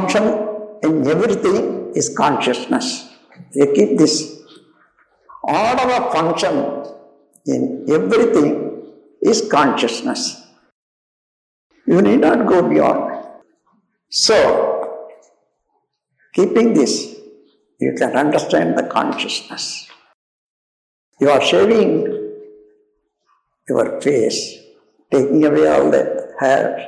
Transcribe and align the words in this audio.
function 0.00 0.24
in 0.82 1.06
everything 1.06 1.92
is 1.94 2.08
consciousness. 2.16 3.08
You 3.52 3.72
keep 3.74 3.98
this. 3.98 4.14
Order 5.42 5.88
of 5.98 6.12
function 6.12 6.56
in 7.46 7.86
everything 7.88 8.50
is 9.22 9.48
consciousness. 9.50 10.22
You 11.86 12.00
need 12.02 12.20
not 12.20 12.46
go 12.46 12.68
beyond. 12.68 13.26
So, 14.08 14.38
keeping 16.34 16.74
this, 16.74 17.16
you 17.80 17.94
can 17.98 18.16
understand 18.16 18.78
the 18.78 18.84
consciousness. 18.84 19.88
You 21.20 21.30
are 21.30 21.40
shaving 21.40 21.90
your 23.68 24.00
face, 24.00 24.58
taking 25.10 25.44
away 25.44 25.66
all 25.68 25.90
the 25.90 26.34
hair. 26.38 26.86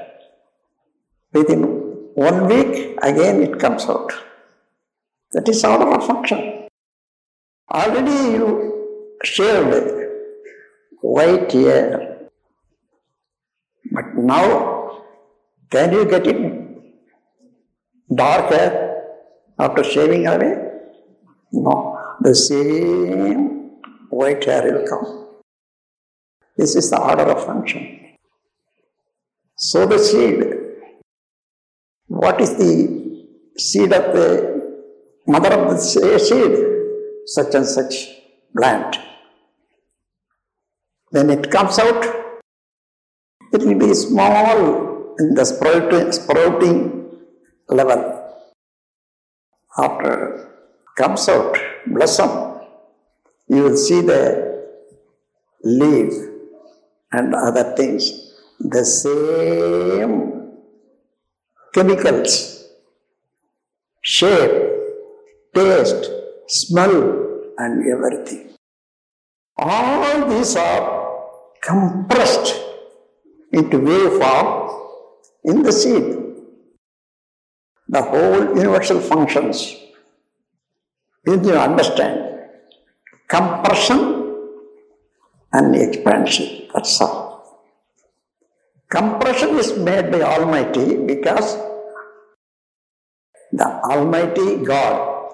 Within 1.33 1.82
one 2.15 2.47
week, 2.47 2.99
again 3.03 3.43
it 3.43 3.59
comes 3.59 3.85
out. 3.89 4.13
That 5.33 5.49
is 5.49 5.65
order 5.65 5.89
of 5.95 6.07
function. 6.07 6.69
Already 7.73 8.37
you 8.37 9.19
shaved 9.25 9.91
white 11.01 11.51
hair, 11.53 12.29
but 13.91 14.15
now 14.15 15.03
can 15.71 15.93
you 15.93 16.05
get 16.05 16.27
it 16.27 16.39
dark 18.15 18.53
hair 18.53 19.05
after 19.59 19.83
shaving 19.83 20.27
away? 20.27 20.55
No, 21.53 21.99
the 22.21 22.35
same 22.35 23.71
white 24.11 24.45
hair 24.45 24.71
will 24.71 24.87
come. 24.87 25.29
This 26.57 26.77
is 26.77 26.91
the 26.91 27.01
order 27.01 27.23
of 27.23 27.45
function. 27.47 28.17
So 29.57 29.87
the 29.87 29.99
seed. 29.99 30.62
What 32.21 32.43
is 32.43 32.51
the 32.59 32.73
seed 33.57 33.91
of 33.91 34.13
the 34.13 34.27
mother 35.27 35.53
of 35.59 35.71
the 35.71 35.79
seed? 35.79 36.55
Such 37.25 37.55
and 37.55 37.67
such 37.67 37.95
plant. 38.55 38.99
When 41.11 41.31
it 41.31 41.51
comes 41.51 41.79
out, 41.79 42.05
it 43.55 43.63
will 43.63 43.79
be 43.79 43.95
small 43.95 45.15
in 45.21 45.33
the 45.35 45.47
sprouting, 45.47 47.09
level. 47.69 48.03
After 49.79 50.51
comes 50.99 51.27
out, 51.31 51.57
blossom, 51.87 52.61
you 53.49 53.63
will 53.63 53.77
see 53.77 54.03
the 54.03 54.69
leaf 55.65 56.13
and 57.11 57.35
other 57.35 57.75
things. 57.75 58.35
The 58.61 58.85
same 58.85 60.42
chemicals, 61.73 62.65
shape, 64.03 64.55
taste, 65.55 66.11
smell, 66.49 66.97
and 67.59 67.87
everything. 67.93 68.51
All 69.59 70.29
these 70.29 70.57
are 70.57 70.83
compressed 71.63 72.55
into 73.53 73.79
wave 73.79 74.21
form 74.21 74.49
in 75.45 75.63
the 75.63 75.73
seed. 75.73 76.19
The 77.89 78.03
whole 78.03 78.57
universal 78.57 79.01
functions. 79.01 79.77
When 81.25 81.45
you 81.45 81.55
understand 81.55 82.41
compression 83.29 84.01
and 85.53 85.77
expansion, 85.77 86.69
that's 86.73 87.01
all. 87.01 87.22
Compression 88.93 89.57
is 89.57 89.73
made 89.79 90.13
by 90.13 90.21
Almighty 90.21 90.97
because 91.11 91.57
the 93.51 93.65
Almighty 93.89 94.63
God, 94.63 95.33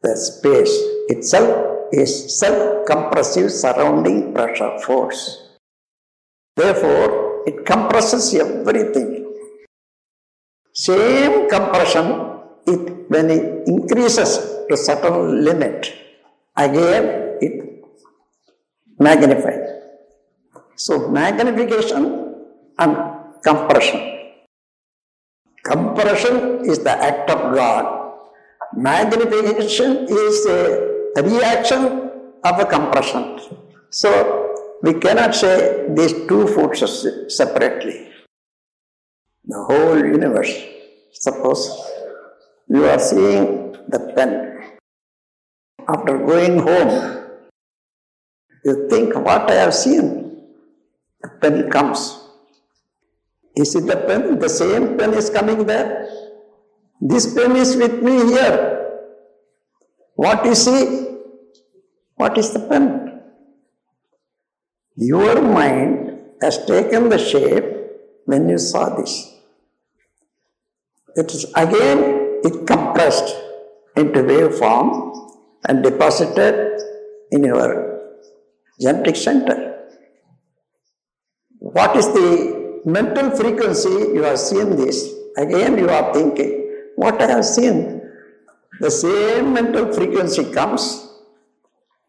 the 0.00 0.16
space 0.16 0.72
itself 1.12 1.92
is 1.92 2.38
self-compressive 2.40 3.52
surrounding 3.52 4.32
pressure 4.32 4.78
force. 4.80 5.20
Therefore, 6.56 7.44
it 7.46 7.66
compresses 7.66 8.32
everything. 8.34 9.28
Same 10.72 11.50
compression, 11.50 12.06
it 12.66 13.10
when 13.10 13.28
it 13.28 13.68
increases 13.68 14.38
to 14.70 14.76
certain 14.78 15.44
limit, 15.44 15.92
again 16.56 17.36
it 17.42 17.84
magnifies. 18.98 19.68
So 20.76 21.10
magnification 21.10 22.29
and 22.80 22.96
compression. 23.42 24.00
Compression 25.64 26.64
is 26.64 26.78
the 26.80 26.90
act 26.90 27.30
of 27.30 27.54
God. 27.54 27.84
Magnification 28.74 30.06
is 30.08 30.46
a 30.46 31.22
reaction 31.22 32.10
of 32.44 32.58
a 32.58 32.64
compression. 32.64 33.38
So 33.90 34.10
we 34.82 34.94
cannot 34.94 35.34
say 35.34 35.88
these 35.94 36.14
two 36.26 36.46
forces 36.46 37.36
separately. 37.36 38.08
The 39.44 39.62
whole 39.68 39.98
universe. 39.98 40.54
Suppose 41.12 41.62
you 42.68 42.84
are 42.86 42.98
seeing 42.98 43.76
the 43.88 44.12
pen. 44.16 44.30
After 45.88 46.16
going 46.18 46.58
home, 46.60 47.26
you 48.64 48.88
think 48.88 49.14
what 49.14 49.50
I 49.50 49.54
have 49.54 49.74
seen. 49.74 50.06
The 51.22 51.28
pen 51.40 51.70
comes. 51.70 52.29
Is 53.56 53.74
it 53.74 53.86
the 53.86 53.96
pen? 53.96 54.38
The 54.38 54.48
same 54.48 54.96
pen 54.96 55.14
is 55.14 55.30
coming 55.30 55.66
there. 55.66 56.08
This 57.00 57.34
pen 57.34 57.56
is 57.56 57.76
with 57.76 58.02
me 58.02 58.32
here. 58.32 58.80
What 60.14 60.44
you 60.44 60.54
see? 60.54 61.08
What 62.14 62.36
is 62.36 62.52
the 62.52 62.60
pen? 62.60 63.22
Your 64.96 65.40
mind 65.40 66.18
has 66.42 66.64
taken 66.66 67.08
the 67.08 67.18
shape 67.18 67.64
when 68.26 68.48
you 68.48 68.58
saw 68.58 68.94
this. 68.96 69.34
It 71.16 71.32
is 71.32 71.44
again 71.56 71.98
it 72.44 72.66
compressed 72.66 73.34
into 73.96 74.22
wave 74.22 74.54
form 74.54 75.12
and 75.66 75.82
deposited 75.82 76.80
in 77.30 77.44
your 77.44 78.00
genetic 78.80 79.16
center. 79.16 79.86
What 81.58 81.96
is 81.96 82.06
the 82.08 82.59
mental 82.84 83.30
frequency 83.30 83.88
you 83.88 84.22
have 84.22 84.38
seen 84.38 84.76
this? 84.76 85.12
Again 85.36 85.78
you 85.78 85.88
are 85.88 86.12
thinking, 86.12 86.52
what 86.96 87.20
I 87.22 87.28
have 87.28 87.44
seen? 87.44 88.00
The 88.80 88.90
same 88.90 89.52
mental 89.52 89.92
frequency 89.92 90.50
comes. 90.52 91.06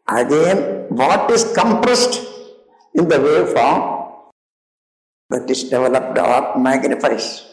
Again, 0.08 0.88
what 0.90 1.30
is 1.32 1.44
compressed 1.54 2.28
in 2.94 3.08
the 3.08 3.16
waveform 3.16 4.02
that 5.30 5.50
is 5.50 5.64
developed 5.64 6.18
or 6.18 6.58
magnifies. 6.60 7.46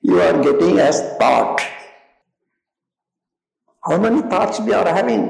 You 0.00 0.20
are 0.20 0.42
getting 0.42 0.78
as 0.78 1.00
thought. 1.18 1.60
How 3.84 3.98
many 3.98 4.22
thoughts 4.22 4.60
we 4.60 4.72
are 4.72 4.88
having? 4.88 5.24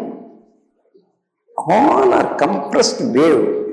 All 1.57 2.13
are 2.13 2.37
compressed 2.37 3.01
wave. 3.01 3.68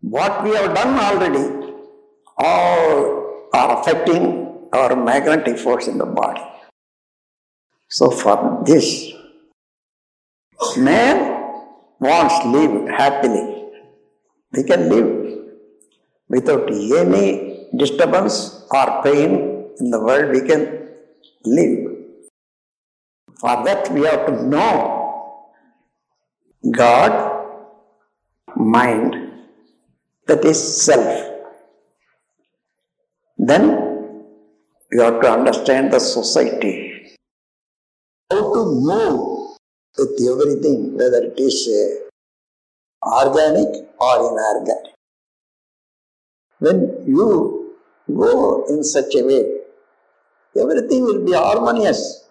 What 0.00 0.44
we 0.44 0.54
have 0.54 0.74
done 0.74 0.98
already, 0.98 1.74
all 2.38 3.48
are 3.52 3.80
affecting 3.80 4.68
our 4.72 4.96
magnetic 4.96 5.58
force 5.58 5.88
in 5.88 5.98
the 5.98 6.06
body. 6.06 6.42
So 7.88 8.10
for 8.10 8.62
this, 8.64 9.12
man 10.78 11.18
wants 11.98 12.38
to 12.40 12.48
live 12.48 12.88
happily. 12.88 13.66
We 14.52 14.62
can 14.64 14.88
live 14.88 15.38
without 16.28 16.70
any 16.70 17.68
disturbance 17.76 18.66
or 18.72 19.02
pain 19.02 19.70
in 19.80 19.90
the 19.90 20.00
world. 20.00 20.30
We 20.30 20.46
can 20.48 20.88
live. 21.44 21.96
For 23.40 23.64
that, 23.64 23.90
we 23.92 24.02
have 24.02 24.26
to 24.26 24.46
know 24.46 25.52
God, 26.70 27.12
mind, 28.56 29.29
that 30.30 30.44
is 30.44 30.60
self. 30.84 31.08
Then 33.50 33.64
you 34.92 35.00
have 35.00 35.20
to 35.22 35.28
understand 35.30 35.92
the 35.92 35.98
society. 35.98 36.74
How 38.30 38.42
to 38.54 38.62
move 38.88 39.56
with 39.98 40.14
everything, 40.32 40.96
whether 40.96 41.22
it 41.30 41.40
is 41.48 41.56
uh, 41.78 43.08
organic 43.22 43.88
or 43.98 44.14
inorganic. 44.28 44.94
When 46.60 46.78
you 47.06 47.74
go 48.22 48.66
in 48.68 48.84
such 48.84 49.16
a 49.16 49.24
way, 49.24 49.42
everything 50.56 51.02
will 51.02 51.24
be 51.24 51.32
harmonious. 51.32 52.28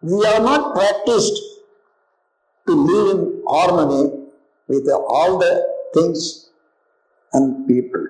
We 0.00 0.24
are 0.26 0.40
not 0.40 0.74
practiced 0.76 1.42
to 2.68 2.72
live 2.74 3.16
in 3.16 3.42
harmony 3.48 4.22
with 4.68 4.88
all 4.88 5.38
the 5.38 5.71
things 5.94 6.50
and 7.32 7.66
people. 7.66 8.06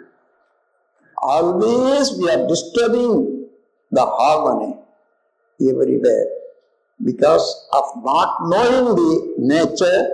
always 1.22 2.12
we 2.18 2.28
are 2.28 2.46
disturbing 2.48 3.48
the 3.96 4.04
harmony 4.04 4.74
everywhere 5.70 6.26
because 7.04 7.46
of 7.72 7.84
not 8.04 8.38
knowing 8.50 8.96
the 8.96 9.34
nature 9.38 10.08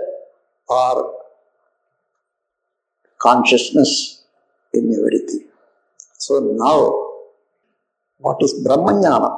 or 0.67 1.15
consciousness 3.19 4.23
in 4.73 4.93
everything. 4.97 5.47
So 6.17 6.39
now, 6.39 6.79
what 8.17 8.37
is 8.41 8.53
Brahmajnana? 8.65 9.31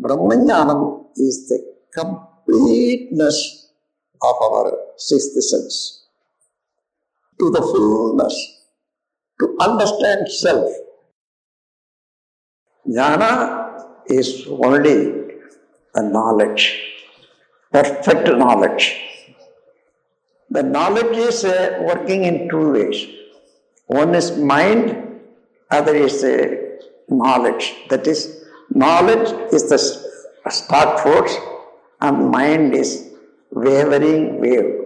Brahmajnana 0.00 1.06
is 1.16 1.48
the 1.48 1.58
completeness 1.92 3.70
of 4.22 4.36
our 4.42 4.72
sixth 4.96 5.34
sense 5.42 6.05
to 7.38 7.50
the 7.50 7.60
fullness 7.60 8.34
to 9.40 9.56
understand 9.60 10.30
self. 10.30 10.70
Jnana 12.88 13.82
is 14.06 14.46
only 14.48 14.98
a 15.94 16.02
knowledge, 16.02 16.80
perfect 17.72 18.28
knowledge. 18.28 19.00
The 20.50 20.62
knowledge 20.62 21.16
is 21.16 21.44
uh, 21.44 21.82
working 21.82 22.24
in 22.24 22.48
two 22.48 22.72
ways. 22.72 23.06
One 23.86 24.14
is 24.14 24.36
mind, 24.36 25.20
other 25.70 25.94
is 25.94 26.22
uh, 26.22 26.56
knowledge. 27.08 27.74
That 27.88 28.06
is, 28.06 28.44
knowledge 28.70 29.28
is 29.52 29.68
the 29.68 29.78
start 30.50 31.00
force, 31.00 31.36
and 32.00 32.30
mind 32.30 32.74
is 32.74 33.10
wavering 33.50 34.40
wave. 34.40 34.85